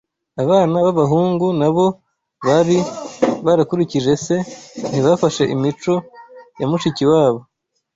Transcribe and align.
Abana 0.43 0.75
babahungu 0.85 1.47
nabo 1.59 1.85
bari 2.47 2.77
barakurikije 3.45 4.11
se 4.25 4.35
ntibafashe 4.89 5.43
imico 5.55 5.93
yamushiki 6.59 7.03
wa 7.11 7.25
bo 7.33 7.39